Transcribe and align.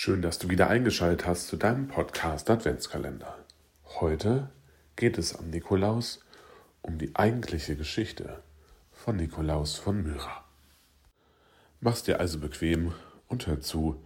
Schön, 0.00 0.22
dass 0.22 0.38
du 0.38 0.48
wieder 0.48 0.68
eingeschaltet 0.68 1.26
hast 1.26 1.48
zu 1.48 1.56
deinem 1.56 1.88
Podcast 1.88 2.48
Adventskalender. 2.50 3.36
Heute 3.98 4.48
geht 4.94 5.18
es 5.18 5.34
am 5.34 5.50
Nikolaus 5.50 6.20
um 6.82 6.98
die 6.98 7.16
eigentliche 7.16 7.74
Geschichte 7.74 8.40
von 8.92 9.16
Nikolaus 9.16 9.74
von 9.74 10.04
Myra. 10.04 10.44
Mach's 11.80 12.04
dir 12.04 12.20
also 12.20 12.38
bequem 12.38 12.94
und 13.26 13.48
hör 13.48 13.60
zu, 13.60 14.00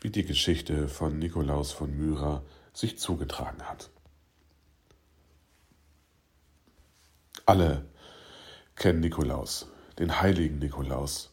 wie 0.00 0.10
die 0.10 0.24
Geschichte 0.24 0.88
von 0.88 1.16
Nikolaus 1.20 1.70
von 1.70 1.96
Myra 1.96 2.42
sich 2.72 2.98
zugetragen 2.98 3.62
hat. 3.62 3.90
Alle 7.46 7.84
kennen 8.74 8.98
Nikolaus, 8.98 9.68
den 10.00 10.20
heiligen 10.20 10.58
Nikolaus. 10.58 11.32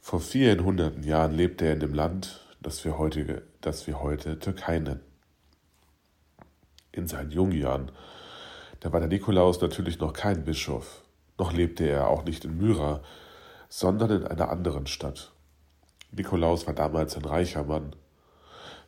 Vor 0.00 0.22
vielen 0.22 0.64
hunderten 0.64 1.02
Jahren 1.02 1.32
lebte 1.32 1.66
er 1.66 1.74
in 1.74 1.80
dem 1.80 1.92
Land, 1.92 2.45
das 2.66 2.84
wir 2.84 2.98
heute, 2.98 3.44
das 3.60 3.86
wir 3.86 4.02
heute 4.02 4.40
Türkei 4.40 4.80
nennen. 4.80 5.00
In 6.90 7.06
seinen 7.06 7.30
jungen 7.30 7.52
Jahren, 7.52 7.92
da 8.80 8.92
war 8.92 8.98
der 8.98 9.08
Nikolaus 9.08 9.60
natürlich 9.60 10.00
noch 10.00 10.12
kein 10.12 10.44
Bischof, 10.44 11.04
noch 11.38 11.52
lebte 11.52 11.88
er 11.88 12.08
auch 12.08 12.24
nicht 12.24 12.44
in 12.44 12.58
Myra, 12.58 13.02
sondern 13.68 14.10
in 14.10 14.26
einer 14.26 14.48
anderen 14.50 14.88
Stadt. 14.88 15.30
Nikolaus 16.10 16.66
war 16.66 16.74
damals 16.74 17.16
ein 17.16 17.24
reicher 17.24 17.62
Mann. 17.62 17.94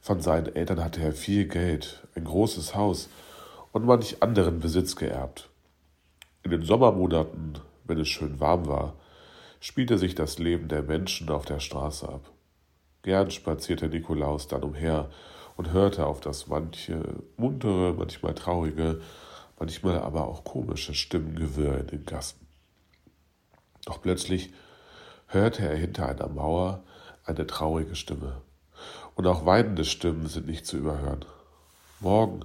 Von 0.01 0.21
seinen 0.21 0.56
Eltern 0.56 0.83
hatte 0.83 1.01
er 1.01 1.12
viel 1.12 1.47
Geld, 1.47 2.05
ein 2.17 2.25
großes 2.25 2.75
Haus 2.75 3.09
und 3.71 3.87
manch 3.87 4.25
anderen 4.25 4.59
Besitz 4.59 4.97
geerbt. 4.97 5.51
In 6.43 6.51
den 6.51 6.62
Sommermonaten, 6.62 7.61
wenn 7.84 8.01
es 8.01 8.09
schön 8.09 8.41
warm 8.41 8.67
war, 8.67 8.95
spielte 9.61 9.99
sich 9.99 10.17
das 10.17 10.41
Leben 10.41 10.67
der 10.67 10.83
Menschen 10.83 11.29
auf 11.31 11.45
der 11.45 11.61
Straße 11.61 12.09
ab. 12.09 12.33
Gern 13.03 13.31
spazierte 13.31 13.89
Nikolaus 13.89 14.49
dann 14.49 14.63
umher 14.63 15.09
und 15.57 15.73
hörte 15.73 16.07
auf 16.07 16.21
das 16.21 16.47
manche 16.47 17.03
muntere, 17.37 17.95
manchmal 17.95 18.35
traurige, 18.35 19.01
manchmal 19.59 19.99
aber 19.99 20.27
auch 20.29 20.45
komische 20.45 20.95
Stimmengewirr 20.95 21.81
in 21.81 21.87
den 21.89 22.05
Gassen. 22.05 22.47
Doch 23.85 24.03
plötzlich 24.03 24.53
hörte 25.27 25.67
er 25.67 25.77
hinter 25.77 26.09
einer 26.09 26.29
Mauer 26.29 26.83
eine 27.25 27.47
traurige 27.47 27.97
Stimme. 27.97 28.43
Und 29.15 29.27
auch 29.27 29.47
weinende 29.47 29.85
Stimmen 29.85 30.27
sind 30.27 30.47
nicht 30.47 30.67
zu 30.67 30.77
überhören. 30.77 31.25
Morgen 32.01 32.41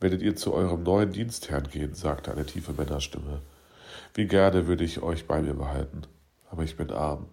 werdet 0.00 0.22
ihr 0.22 0.36
zu 0.36 0.52
eurem 0.52 0.82
neuen 0.82 1.12
Dienstherrn 1.12 1.68
gehen, 1.68 1.94
sagte 1.94 2.32
eine 2.32 2.46
tiefe 2.46 2.72
Männerstimme. 2.72 3.42
Wie 4.14 4.26
gerne 4.26 4.66
würde 4.66 4.84
ich 4.84 5.02
euch 5.02 5.26
bei 5.26 5.42
mir 5.42 5.54
behalten, 5.54 6.02
aber 6.50 6.62
ich 6.64 6.76
bin 6.76 6.90
arm 6.90 7.26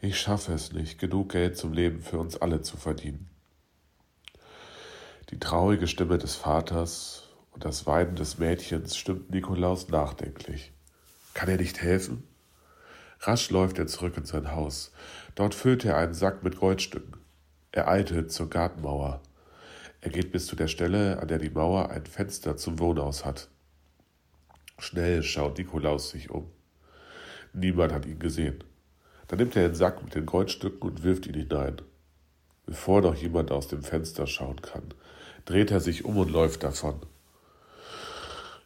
ich 0.00 0.18
schaffe 0.20 0.52
es 0.52 0.72
nicht, 0.72 0.98
genug 0.98 1.32
Geld 1.32 1.56
zum 1.56 1.72
Leben 1.72 2.00
für 2.00 2.18
uns 2.18 2.36
alle 2.36 2.62
zu 2.62 2.76
verdienen. 2.76 3.28
Die 5.30 5.38
traurige 5.38 5.86
Stimme 5.86 6.18
des 6.18 6.36
Vaters 6.36 7.28
und 7.50 7.64
das 7.64 7.86
Weinen 7.86 8.16
des 8.16 8.38
Mädchens 8.38 8.96
stimmt 8.96 9.30
Nikolaus 9.30 9.88
nachdenklich. 9.88 10.72
Kann 11.34 11.48
er 11.48 11.56
nicht 11.56 11.82
helfen? 11.82 12.24
Rasch 13.20 13.50
läuft 13.50 13.78
er 13.78 13.86
zurück 13.86 14.16
in 14.16 14.24
sein 14.24 14.52
Haus. 14.52 14.92
Dort 15.34 15.54
füllt 15.54 15.84
er 15.84 15.96
einen 15.96 16.14
Sack 16.14 16.42
mit 16.44 16.58
Goldstücken. 16.58 17.16
Er 17.72 17.88
eilte 17.88 18.28
zur 18.28 18.48
Gartenmauer. 18.48 19.20
Er 20.00 20.10
geht 20.10 20.30
bis 20.30 20.46
zu 20.46 20.54
der 20.54 20.68
Stelle, 20.68 21.18
an 21.18 21.28
der 21.28 21.38
die 21.38 21.50
Mauer 21.50 21.90
ein 21.90 22.06
Fenster 22.06 22.56
zum 22.56 22.78
Wohnhaus 22.78 23.24
hat. 23.24 23.48
Schnell 24.78 25.24
schaut 25.24 25.58
Nikolaus 25.58 26.10
sich 26.10 26.30
um. 26.30 26.50
Niemand 27.52 27.92
hat 27.92 28.06
ihn 28.06 28.20
gesehen. 28.20 28.62
Dann 29.28 29.38
nimmt 29.38 29.56
er 29.56 29.68
den 29.68 29.74
Sack 29.74 30.02
mit 30.02 30.14
den 30.14 30.26
Goldstücken 30.26 30.82
und 30.82 31.02
wirft 31.02 31.26
ihn 31.26 31.34
hinein. 31.34 31.82
Bevor 32.66 33.02
noch 33.02 33.14
jemand 33.14 33.50
aus 33.50 33.68
dem 33.68 33.82
Fenster 33.82 34.26
schauen 34.26 34.60
kann, 34.60 34.94
dreht 35.44 35.70
er 35.70 35.80
sich 35.80 36.04
um 36.04 36.16
und 36.16 36.30
läuft 36.30 36.64
davon. 36.64 37.00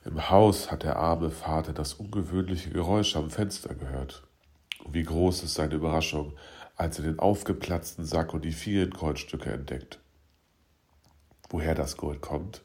Im 0.04 0.30
Haus 0.30 0.70
hat 0.70 0.82
der 0.84 0.96
arme 0.96 1.30
Vater 1.30 1.72
das 1.72 1.94
ungewöhnliche 1.94 2.70
Geräusch 2.70 3.14
am 3.16 3.30
Fenster 3.30 3.74
gehört. 3.74 4.24
Und 4.84 4.94
wie 4.94 5.04
groß 5.04 5.44
ist 5.44 5.54
seine 5.54 5.74
Überraschung, 5.74 6.32
als 6.76 6.98
er 6.98 7.04
den 7.04 7.18
aufgeplatzten 7.18 8.04
Sack 8.04 8.34
und 8.34 8.44
die 8.44 8.52
vielen 8.52 8.90
Goldstücke 8.90 9.52
entdeckt. 9.52 10.00
Woher 11.50 11.74
das 11.74 11.96
Gold 11.96 12.20
kommt? 12.20 12.62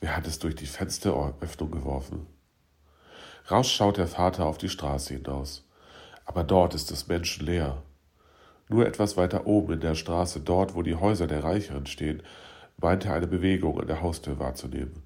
Wer 0.00 0.16
hat 0.16 0.26
es 0.26 0.38
durch 0.38 0.56
die 0.56 0.66
Fensteröffnung 0.66 1.70
geworfen? 1.70 2.26
Rasch 3.46 3.72
schaut 3.72 3.96
der 3.96 4.08
Vater 4.08 4.46
auf 4.46 4.58
die 4.58 4.68
Straße 4.68 5.14
hinaus 5.14 5.67
aber 6.28 6.44
dort 6.44 6.74
ist 6.74 6.90
es 6.90 7.08
menschenleer. 7.08 7.82
Nur 8.68 8.86
etwas 8.86 9.16
weiter 9.16 9.46
oben 9.46 9.72
in 9.72 9.80
der 9.80 9.94
Straße, 9.94 10.40
dort, 10.40 10.74
wo 10.74 10.82
die 10.82 10.94
Häuser 10.94 11.26
der 11.26 11.42
Reicheren 11.42 11.86
stehen, 11.86 12.22
meint 12.76 13.06
er 13.06 13.14
eine 13.14 13.26
Bewegung 13.26 13.80
an 13.80 13.86
der 13.86 14.02
Haustür 14.02 14.38
wahrzunehmen. 14.38 15.02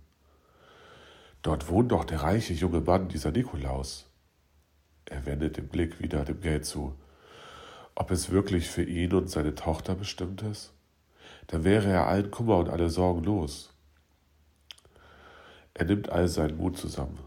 Dort 1.43 1.69
wohnt 1.69 1.93
doch 1.93 2.05
der 2.05 2.23
reiche 2.23 2.55
junge 2.55 2.81
Mann, 2.81 3.09
dieser 3.09 3.31
Nikolaus. 3.31 4.11
Er 5.05 5.25
wendet 5.25 5.59
den 5.59 5.69
Blick 5.69 6.01
wieder 6.01 6.25
dem 6.25 6.41
Geld 6.41 6.67
zu. 6.67 6.97
Ob 7.95 8.11
es 8.11 8.33
wirklich 8.33 8.69
für 8.69 8.83
ihn 8.83 9.15
und 9.15 9.31
seine 9.31 9.55
Tochter 9.55 9.95
bestimmt 9.95 10.43
ist? 10.43 10.73
Dann 11.47 11.63
wäre 11.63 11.89
er 11.89 12.09
allen 12.09 12.33
Kummer 12.33 12.57
und 12.57 12.69
alle 12.69 12.91
Sorgen 12.91 13.23
los. 13.23 13.73
Er 15.75 15.85
nimmt 15.85 16.11
all 16.11 16.27
seinen 16.27 16.57
Mut 16.57 16.77
zusammen 16.79 17.21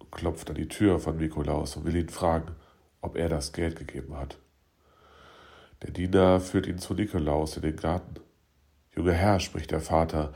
und 0.00 0.10
klopft 0.10 0.50
an 0.50 0.56
die 0.56 0.68
Tür 0.68 0.98
von 0.98 1.16
Nikolaus 1.16 1.76
und 1.76 1.84
will 1.84 1.94
ihn 1.94 2.08
fragen, 2.08 2.56
ob 3.00 3.16
er 3.16 3.28
das 3.28 3.52
Geld 3.52 3.76
gegeben 3.76 4.16
hat. 4.16 4.38
Der 5.82 5.90
Diener 5.90 6.40
führt 6.40 6.66
ihn 6.66 6.78
zu 6.78 6.94
Nikolaus 6.94 7.56
in 7.56 7.62
den 7.62 7.76
Garten. 7.76 8.14
Junger 8.94 9.12
Herr, 9.12 9.40
spricht 9.40 9.70
der 9.70 9.80
Vater 9.80 10.32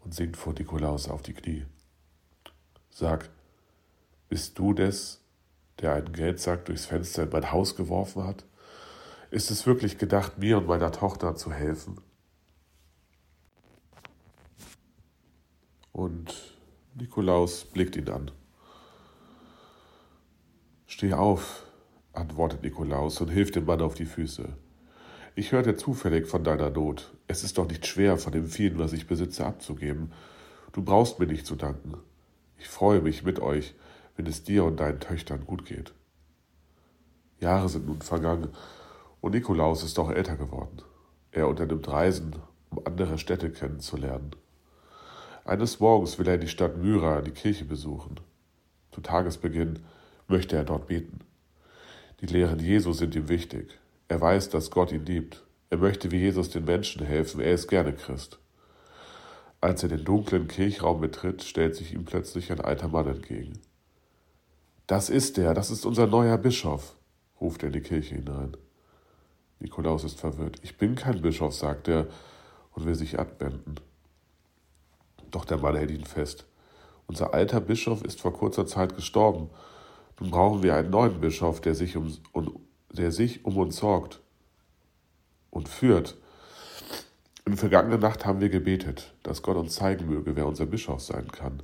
und 0.00 0.14
sinkt 0.14 0.36
vor 0.36 0.52
Nikolaus 0.52 1.08
auf 1.08 1.22
die 1.22 1.32
Knie. 1.32 1.64
Sag, 2.90 3.30
bist 4.28 4.58
du 4.58 4.74
des, 4.74 5.20
der 5.80 5.94
einen 5.94 6.12
Geldsack 6.12 6.66
durchs 6.66 6.86
Fenster 6.86 7.24
in 7.24 7.30
mein 7.30 7.50
Haus 7.50 7.74
geworfen 7.74 8.24
hat? 8.24 8.44
Ist 9.30 9.50
es 9.50 9.66
wirklich 9.66 9.98
gedacht, 9.98 10.38
mir 10.38 10.58
und 10.58 10.66
meiner 10.66 10.92
Tochter 10.92 11.34
zu 11.34 11.52
helfen? 11.52 12.00
Und 15.92 16.56
Nikolaus 16.94 17.64
blickt 17.64 17.96
ihn 17.96 18.10
an. 18.10 18.30
Steh 21.04 21.12
auf, 21.12 21.66
antwortet 22.14 22.62
Nikolaus 22.62 23.20
und 23.20 23.28
hilft 23.28 23.56
dem 23.56 23.66
Mann 23.66 23.82
auf 23.82 23.92
die 23.92 24.06
Füße. 24.06 24.48
Ich 25.34 25.52
hörte 25.52 25.76
zufällig 25.76 26.26
von 26.26 26.44
deiner 26.44 26.70
Not. 26.70 27.12
Es 27.26 27.44
ist 27.44 27.58
doch 27.58 27.68
nicht 27.68 27.86
schwer, 27.86 28.16
von 28.16 28.32
dem 28.32 28.46
vielen, 28.46 28.78
was 28.78 28.94
ich 28.94 29.06
besitze, 29.06 29.44
abzugeben. 29.44 30.12
Du 30.72 30.80
brauchst 30.82 31.20
mir 31.20 31.26
nicht 31.26 31.44
zu 31.44 31.56
danken. 31.56 31.98
Ich 32.56 32.68
freue 32.68 33.02
mich 33.02 33.22
mit 33.22 33.38
euch, 33.38 33.74
wenn 34.16 34.24
es 34.24 34.44
dir 34.44 34.64
und 34.64 34.80
deinen 34.80 34.98
Töchtern 34.98 35.44
gut 35.44 35.66
geht. 35.66 35.92
Jahre 37.38 37.68
sind 37.68 37.86
nun 37.86 38.00
vergangen 38.00 38.48
und 39.20 39.34
Nikolaus 39.34 39.84
ist 39.84 39.98
auch 39.98 40.10
älter 40.10 40.36
geworden. 40.36 40.80
Er 41.32 41.48
unternimmt 41.48 41.86
Reisen, 41.86 42.36
um 42.70 42.80
andere 42.86 43.18
Städte 43.18 43.50
kennenzulernen. 43.50 44.30
Eines 45.44 45.80
Morgens 45.80 46.18
will 46.18 46.28
er 46.28 46.38
die 46.38 46.48
Stadt 46.48 46.78
Myra, 46.78 47.20
die 47.20 47.32
Kirche 47.32 47.66
besuchen. 47.66 48.20
Zu 48.90 49.02
Tagesbeginn 49.02 49.80
möchte 50.28 50.56
er 50.56 50.64
dort 50.64 50.86
beten. 50.86 51.20
Die 52.20 52.26
Lehren 52.26 52.60
Jesu 52.60 52.92
sind 52.92 53.14
ihm 53.14 53.28
wichtig. 53.28 53.78
Er 54.08 54.20
weiß, 54.20 54.48
dass 54.48 54.70
Gott 54.70 54.92
ihn 54.92 55.04
liebt. 55.04 55.44
Er 55.70 55.78
möchte 55.78 56.10
wie 56.10 56.18
Jesus 56.18 56.50
den 56.50 56.64
Menschen 56.64 57.04
helfen. 57.04 57.40
Er 57.40 57.52
ist 57.52 57.68
gerne 57.68 57.92
Christ. 57.92 58.38
Als 59.60 59.82
er 59.82 59.88
den 59.88 60.04
dunklen 60.04 60.46
Kirchraum 60.46 61.00
betritt, 61.00 61.42
stellt 61.42 61.74
sich 61.74 61.94
ihm 61.94 62.04
plötzlich 62.04 62.52
ein 62.52 62.60
alter 62.60 62.88
Mann 62.88 63.08
entgegen. 63.08 63.60
Das 64.86 65.08
ist 65.08 65.38
er, 65.38 65.54
das 65.54 65.70
ist 65.70 65.86
unser 65.86 66.06
neuer 66.06 66.36
Bischof, 66.36 66.94
ruft 67.40 67.62
er 67.62 67.68
in 67.68 67.72
die 67.72 67.80
Kirche 67.80 68.16
hinein. 68.16 68.56
Nikolaus 69.58 70.04
ist 70.04 70.20
verwirrt. 70.20 70.58
Ich 70.62 70.76
bin 70.76 70.94
kein 70.94 71.22
Bischof, 71.22 71.54
sagt 71.54 71.88
er 71.88 72.06
und 72.72 72.84
will 72.84 72.94
sich 72.94 73.18
abwenden. 73.18 73.76
Doch 75.30 75.46
der 75.46 75.56
Mann 75.56 75.76
hält 75.76 75.90
ihn 75.90 76.04
fest. 76.04 76.44
Unser 77.06 77.32
alter 77.32 77.60
Bischof 77.60 78.02
ist 78.02 78.20
vor 78.20 78.34
kurzer 78.34 78.66
Zeit 78.66 78.94
gestorben 78.94 79.48
nun 80.20 80.30
brauchen 80.30 80.62
wir 80.62 80.76
einen 80.76 80.90
neuen 80.90 81.20
Bischof, 81.20 81.60
der 81.60 81.74
sich 81.74 81.96
um, 81.96 82.16
der 82.92 83.10
sich 83.10 83.44
um 83.44 83.56
uns 83.56 83.76
sorgt 83.76 84.20
und 85.50 85.68
führt. 85.68 86.16
In 87.44 87.52
der 87.52 87.58
vergangenen 87.58 88.00
Nacht 88.00 88.24
haben 88.24 88.40
wir 88.40 88.48
gebetet, 88.48 89.14
dass 89.22 89.42
Gott 89.42 89.56
uns 89.56 89.74
zeigen 89.74 90.06
möge, 90.06 90.36
wer 90.36 90.46
unser 90.46 90.66
Bischof 90.66 91.00
sein 91.00 91.30
kann. 91.30 91.62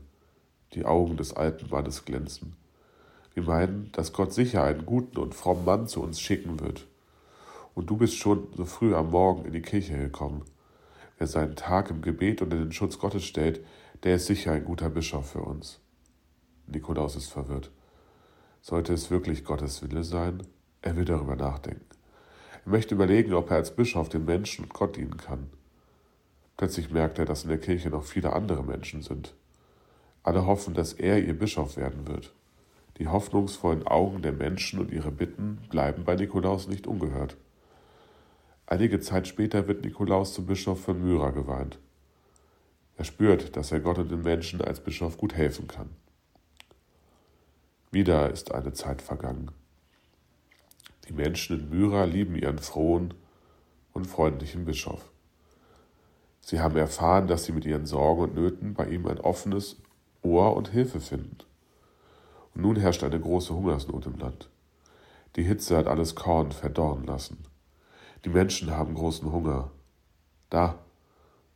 Die 0.75 0.85
Augen 0.85 1.17
des 1.17 1.33
alten 1.33 1.71
Mannes 1.71 2.05
glänzen. 2.05 2.55
Wir 3.35 3.45
meinen, 3.45 3.91
dass 3.93 4.13
Gott 4.13 4.33
sicher 4.33 4.65
einen 4.65 4.85
guten 4.85 5.19
und 5.19 5.35
frommen 5.35 5.65
Mann 5.65 5.87
zu 5.87 6.03
uns 6.03 6.21
schicken 6.21 6.61
wird. 6.61 6.87
Und 7.75 7.89
du 7.89 7.97
bist 7.97 8.17
schon 8.17 8.49
so 8.57 8.65
früh 8.65 8.95
am 8.95 9.11
Morgen 9.11 9.45
in 9.45 9.53
die 9.53 9.63
Kirche 9.63 9.97
gekommen. 9.97 10.45
Wer 11.19 11.29
seinen 11.29 11.57
Tag 11.57 11.91
im 11.91 12.03
Gebet 12.03 12.43
und 12.43 12.53
in 12.53 12.61
den 12.61 12.73
Schutz 12.73 12.99
Gottes 12.99 13.25
stellt, 13.25 13.65
der 14.03 14.17
ist 14.17 14.27
sicher 14.27 14.53
ein 14.53 14.65
guter 14.65 14.91
Bischof 14.91 15.31
für 15.31 15.43
uns. 15.43 15.81
Nikolaus 16.67 17.17
ist 17.17 17.31
verwirrt. 17.31 17.71
Sollte 18.61 18.93
es 18.93 19.11
wirklich 19.11 19.45
Gottes 19.45 19.83
Wille 19.83 20.05
sein? 20.05 20.43
Er 20.83 20.97
will 20.97 21.05
darüber 21.05 21.37
nachdenken. 21.37 21.87
Er 22.65 22.71
möchte 22.71 22.95
überlegen, 22.95 23.33
ob 23.33 23.51
er 23.51 23.57
als 23.57 23.75
Bischof 23.75 24.09
den 24.09 24.25
Menschen 24.27 24.65
und 24.65 24.75
Gott 24.75 24.97
dienen 24.97 25.17
kann. 25.17 25.49
Plötzlich 26.57 26.91
merkt 26.91 27.19
er, 27.19 27.25
dass 27.25 27.45
in 27.45 27.49
der 27.49 27.59
Kirche 27.59 27.89
noch 27.89 28.05
viele 28.05 28.35
andere 28.35 28.63
Menschen 28.63 29.01
sind. 29.01 29.35
Alle 30.23 30.45
hoffen, 30.45 30.75
dass 30.75 30.93
er 30.93 31.25
ihr 31.25 31.39
Bischof 31.39 31.79
werden 31.79 32.07
wird. 32.07 32.35
Die 32.99 33.09
hoffnungsvollen 33.09 33.87
Augen 33.87 34.21
der 34.21 34.33
Menschen 34.33 34.79
und 34.79 34.93
ihre 34.93 35.11
Bitten 35.11 35.59
bleiben 35.71 36.05
bei 36.05 36.17
Nikolaus 36.17 36.69
nicht 36.69 36.87
ungehört. 36.87 37.39
Einige 38.67 39.01
Zeit 39.01 39.27
später 39.27 39.67
wird 39.69 39.85
Nikolaus 39.85 40.35
zum 40.35 40.45
Bischof 40.45 40.83
von 40.83 41.03
Myra 41.03 41.31
geweiht. 41.31 41.79
Er 42.99 43.05
spürt, 43.05 43.57
dass 43.57 43.73
er 43.73 43.81
Gott 43.81 43.99
und 43.99 44.11
den 44.11 44.21
Menschen 44.21 44.61
als 44.61 44.81
Bischof 44.81 45.17
gut 45.17 45.33
helfen 45.33 45.67
kann. 45.67 45.89
Wieder 47.93 48.31
ist 48.31 48.53
eine 48.55 48.73
Zeit 48.73 49.03
vergangen. 49.03 49.51
Die 51.09 51.13
Menschen 51.13 51.59
in 51.59 51.71
Myra 51.71 52.05
lieben 52.05 52.37
ihren 52.37 52.59
frohen 52.59 53.15
und 53.93 54.07
freundlichen 54.07 54.65
Bischof. 54.65 55.11
Sie 56.41 56.61
haben 56.61 56.77
erfahren, 56.77 57.27
dass 57.27 57.45
sie 57.45 57.53
mit 57.53 57.65
ihren 57.65 57.87
Sorgen 57.87 58.23
und 58.23 58.35
Nöten 58.37 58.75
bei 58.75 58.87
ihm 58.87 59.07
ein 59.09 59.19
offenes 59.19 59.77
Ohr 60.23 60.57
und 60.57 60.69
Hilfe 60.69 61.01
finden. 61.01 61.39
Und 62.55 62.63
nun 62.63 62.77
herrscht 62.77 63.03
eine 63.03 63.19
große 63.19 63.55
Hungersnot 63.55 64.07
im 64.07 64.19
Land. 64.19 64.49
Die 65.35 65.43
Hitze 65.43 65.77
hat 65.77 65.89
alles 65.89 66.15
Korn 66.15 66.53
verdorren 66.53 67.05
lassen. 67.05 67.45
Die 68.25 68.29
Menschen 68.29 68.71
haben 68.71 68.95
großen 68.95 69.33
Hunger. 69.33 69.73
Da, 70.49 70.79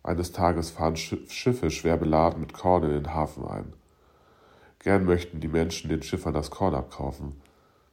eines 0.03 0.33
Tages 0.33 0.71
fahren 0.71 0.97
Schiffe 0.97 1.71
schwer 1.71 1.97
beladen 1.97 2.41
mit 2.41 2.55
Korn 2.55 2.83
in 2.83 2.91
den 2.91 3.15
Hafen 3.15 3.45
ein. 3.47 3.73
Gern 4.85 5.07
möchten 5.07 5.41
die 5.41 5.49
Menschen 5.49 5.89
den 5.89 6.03
Schiffern 6.03 6.35
das 6.35 6.51
Korn 6.51 6.75
abkaufen, 6.75 7.41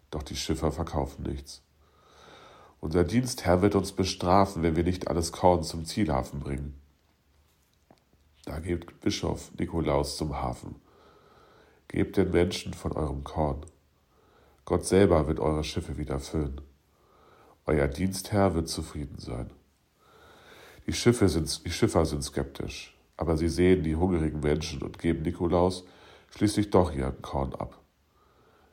doch 0.09 0.23
die 0.23 0.35
Schiffer 0.35 0.73
verkaufen 0.73 1.23
nichts. 1.23 1.63
Unser 2.81 3.05
Dienstherr 3.05 3.61
wird 3.61 3.75
uns 3.75 3.93
bestrafen, 3.93 4.61
wenn 4.61 4.75
wir 4.75 4.83
nicht 4.83 5.07
alles 5.07 5.31
Korn 5.31 5.63
zum 5.63 5.85
Zielhafen 5.85 6.41
bringen. 6.41 6.77
Da 8.43 8.59
geht 8.59 8.99
Bischof 8.99 9.51
Nikolaus 9.57 10.17
zum 10.17 10.35
Hafen. 10.35 10.81
Gebt 11.87 12.17
den 12.17 12.31
Menschen 12.31 12.73
von 12.73 12.91
eurem 12.91 13.23
Korn. 13.23 13.65
Gott 14.65 14.85
selber 14.85 15.29
wird 15.29 15.39
eure 15.39 15.63
Schiffe 15.63 15.97
wieder 15.97 16.19
füllen. 16.19 16.59
Euer 17.65 17.87
Dienstherr 17.87 18.53
wird 18.53 18.67
zufrieden 18.67 19.17
sein. 19.17 19.49
Die, 20.87 20.93
Schiffe 20.93 21.29
sind, 21.29 21.65
die 21.65 21.71
Schiffer 21.71 22.05
sind 22.05 22.21
skeptisch, 22.21 22.97
aber 23.15 23.37
sie 23.37 23.47
sehen 23.47 23.81
die 23.81 23.95
hungrigen 23.95 24.41
Menschen 24.41 24.81
und 24.81 24.99
geben 24.99 25.21
Nikolaus 25.21 25.85
schließlich 26.31 26.69
doch 26.69 26.91
ihren 26.93 27.21
Korn 27.21 27.53
ab. 27.53 27.79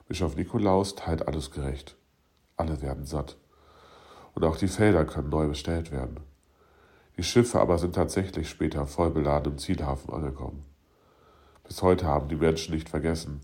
Bischof 0.08 0.36
Nikolaus 0.36 0.94
teilt 0.94 1.28
alles 1.28 1.50
gerecht. 1.50 1.96
Alle 2.56 2.80
werden 2.80 3.04
satt. 3.04 3.36
Und 4.34 4.44
auch 4.44 4.56
die 4.56 4.68
Felder 4.68 5.04
können 5.04 5.28
neu 5.28 5.48
bestellt 5.48 5.92
werden. 5.92 6.20
Die 7.16 7.22
Schiffe 7.22 7.60
aber 7.60 7.78
sind 7.78 7.94
tatsächlich 7.94 8.48
später 8.48 8.86
voll 8.86 9.10
beladen 9.10 9.52
im 9.52 9.58
Zielhafen 9.58 10.14
angekommen. 10.14 10.64
Bis 11.64 11.82
heute 11.82 12.06
haben 12.06 12.28
die 12.28 12.36
Menschen 12.36 12.74
nicht 12.74 12.88
vergessen, 12.88 13.40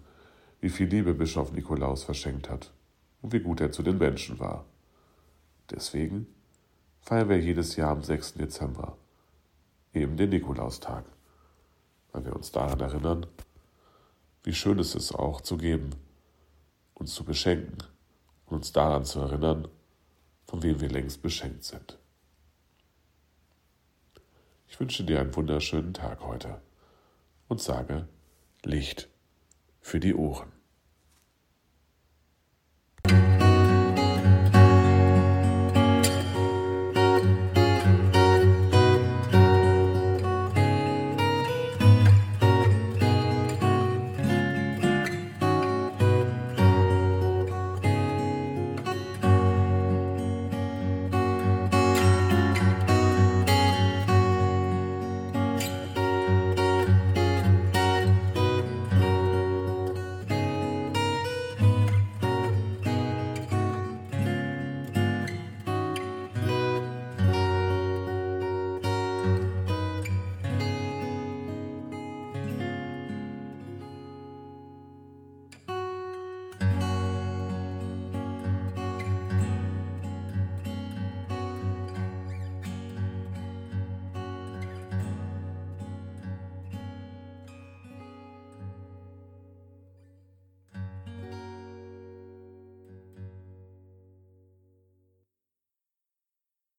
wie 0.61 0.71
viel 0.71 0.87
Liebe 0.87 1.13
Bischof 1.13 1.53
Nikolaus 1.53 2.05
verschenkt 2.05 2.49
hat 2.49 2.73
und 3.21 3.33
wie 3.33 3.41
gut 3.41 3.61
er 3.61 3.73
zu 3.73 3.83
den 3.83 3.99
Menschen 3.99 4.39
war. 4.39 4.65
Deswegen 5.71 6.27
feiern 7.01 7.29
wir 7.29 7.39
jedes 7.39 7.77
Jahr 7.77 7.91
am 7.91 8.03
6. 8.03 8.35
Dezember, 8.35 8.97
eben 9.93 10.17
den 10.17 10.31
Nikolaustag, 10.31 11.05
weil 12.13 12.25
wir 12.25 12.35
uns 12.35 12.51
daran 12.53 12.81
erinnern, 12.81 13.27
wie 14.45 14.53
schön 14.53 14.79
es 14.79 14.95
ist 14.95 15.13
auch 15.13 15.41
zu 15.41 15.57
geben, 15.57 15.91
uns 16.93 17.15
zu 17.15 17.25
beschenken 17.25 17.79
und 18.47 18.57
uns 18.57 18.73
daran 18.73 19.05
zu 19.05 19.21
erinnern, 19.21 19.69
von 20.47 20.63
wem 20.63 20.81
wir 20.81 20.91
längst 20.91 21.23
beschenkt 21.23 21.65
sind. 21.65 21.99
Ich 24.69 24.79
wünsche 24.79 25.05
dir 25.05 25.21
einen 25.21 25.35
wunderschönen 25.35 25.95
Tag 25.95 26.21
heute 26.21 26.61
und 27.49 27.61
sage 27.61 28.07
Licht 28.63 29.09
für 29.81 29.99
die 29.99 30.15
Ohren. 30.15 30.54